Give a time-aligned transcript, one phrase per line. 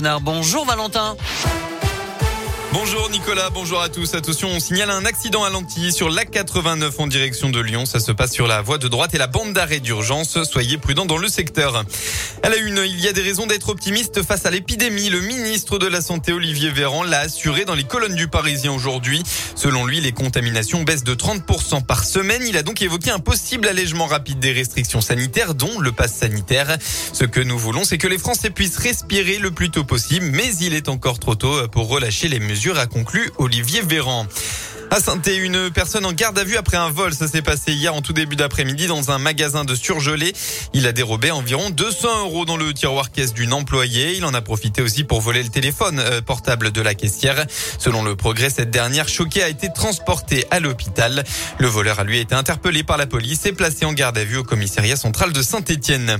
[0.00, 1.16] Bonjour Valentin.
[2.70, 4.14] Bonjour Nicolas, bonjour à tous.
[4.14, 7.86] Attention, on signale un accident à Lantilly sur l'A89 en direction de Lyon.
[7.86, 10.42] Ça se passe sur la voie de droite et la bande d'arrêt d'urgence.
[10.44, 11.82] Soyez prudents dans le secteur.
[12.42, 15.08] À la une, il y a des raisons d'être optimiste face à l'épidémie.
[15.08, 19.22] Le ministre de la Santé, Olivier Véran, l'a assuré dans les colonnes du Parisien aujourd'hui.
[19.54, 22.42] Selon lui, les contaminations baissent de 30% par semaine.
[22.46, 26.76] Il a donc évoqué un possible allègement rapide des restrictions sanitaires, dont le pass sanitaire.
[27.14, 30.54] Ce que nous voulons, c'est que les Français puissent respirer le plus tôt possible, mais
[30.60, 34.26] il est encore trop tôt pour relâcher les mesures a conclu Olivier Véran.
[34.90, 37.12] À saint une personne en garde à vue après un vol.
[37.12, 40.32] Ça s'est passé hier en tout début d'après-midi dans un magasin de surgelés.
[40.72, 44.16] Il a dérobé environ 200 euros dans le tiroir caisse d'une employée.
[44.16, 47.44] Il en a profité aussi pour voler le téléphone euh, portable de la caissière.
[47.78, 51.22] Selon le progrès, cette dernière choquée a été transportée à l'hôpital.
[51.58, 54.38] Le voleur a lui été interpellé par la police et placé en garde à vue
[54.38, 56.16] au commissariat central de Saint-Étienne.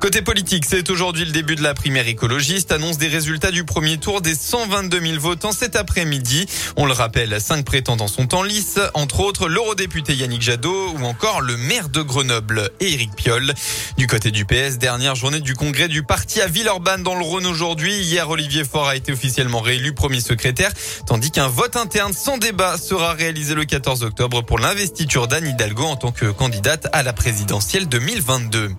[0.00, 2.72] Côté politique, c'est aujourd'hui le début de la primaire écologiste.
[2.72, 6.46] Annonce des résultats du premier tour des 122 000 votants cet après-midi.
[6.76, 11.40] On le rappelle, cinq prétendants sont en lice, entre autres l'eurodéputé Yannick Jadot ou encore
[11.40, 13.54] le maire de Grenoble, Éric Piolle.
[13.96, 17.46] Du côté du PS, dernière journée du congrès du parti à Villeurbanne dans le Rhône
[17.46, 17.94] aujourd'hui.
[17.94, 20.72] Hier, Olivier Faure a été officiellement réélu premier secrétaire,
[21.06, 25.84] tandis qu'un vote interne sans débat sera réalisé le 14 octobre pour l'investiture d'Anne Hidalgo
[25.84, 28.70] en tant que candidate à la présidentielle 2022.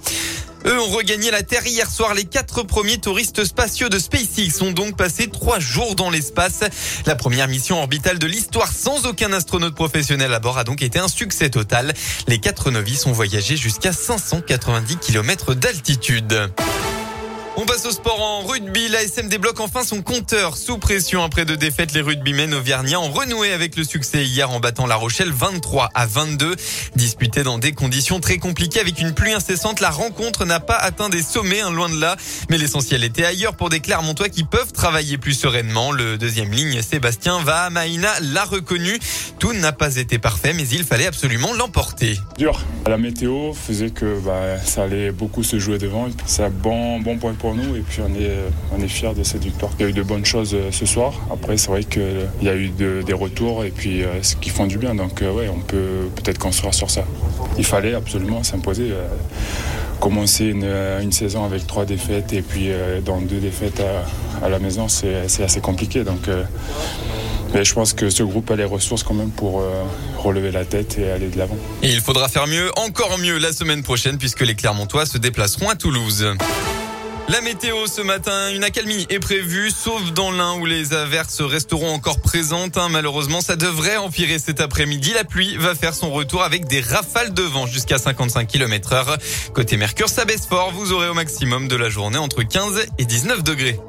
[0.65, 2.13] Eux ont regagné la Terre hier soir.
[2.13, 6.61] Les quatre premiers touristes spatiaux de SpaceX ont donc passé trois jours dans l'espace.
[7.05, 10.99] La première mission orbitale de l'histoire sans aucun astronaute professionnel à bord a donc été
[10.99, 11.93] un succès total.
[12.27, 16.49] Les quatre novices ont voyagé jusqu'à 590 km d'altitude.
[17.57, 18.87] On passe au sport en rugby.
[18.87, 21.93] L'ASM débloque enfin son compteur sous pression après deux défaites.
[21.93, 26.05] Les rugbymen auvergnats ont renoué avec le succès hier en battant La Rochelle 23 à
[26.05, 26.55] 22.
[26.95, 31.09] Disputé dans des conditions très compliquées avec une pluie incessante, la rencontre n'a pas atteint
[31.09, 32.15] des sommets, un loin de là.
[32.49, 35.91] Mais l'essentiel était ailleurs pour des Clermontois qui peuvent travailler plus sereinement.
[35.91, 38.99] Le deuxième ligne, Sébastien Vahamaina l'a reconnu.
[39.39, 42.19] Tout n'a pas été parfait, mais il fallait absolument l'emporter.
[42.37, 42.61] Dur.
[42.87, 46.07] La météo faisait que bah, ça allait beaucoup se jouer devant.
[46.25, 48.31] C'est un bon, bon point pour nous et puis on est,
[48.71, 49.71] on est fiers de cette victoire.
[49.79, 51.13] Il y a eu de bonnes choses euh, ce soir.
[51.31, 54.67] Après, c'est vrai qu'il y a eu des retours et puis euh, ce qui font
[54.67, 54.93] du bien.
[54.93, 57.03] Donc, euh, ouais, on peut peut-être construire sur ça.
[57.57, 58.91] Il fallait absolument s'imposer.
[59.99, 62.69] Commencer une, saison avec trois défaites et puis
[63.03, 63.81] dans deux défaites
[64.41, 66.05] à, la maison, c'est assez compliqué.
[66.05, 66.29] Donc,
[67.53, 69.61] mais je pense que ce groupe a les ressources quand même pour
[70.17, 71.57] relever la tête et aller de l'avant.
[71.83, 75.75] Il faudra faire mieux, encore mieux la semaine prochaine puisque les Clermontois se déplaceront à
[75.75, 76.25] Toulouse.
[77.29, 81.93] La météo ce matin, une accalmie est prévue, sauf dans l'un où les averses resteront
[81.93, 82.75] encore présentes.
[82.75, 82.89] Hein.
[82.89, 85.11] Malheureusement, ça devrait empirer cet après-midi.
[85.13, 89.17] La pluie va faire son retour avec des rafales de vent jusqu'à 55 km heure.
[89.53, 90.71] Côté Mercure, ça baisse fort.
[90.71, 93.79] Vous aurez au maximum de la journée entre 15 et 19 degrés.